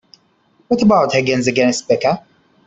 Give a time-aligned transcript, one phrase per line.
[0.67, 2.25] What about Higgins against Becca?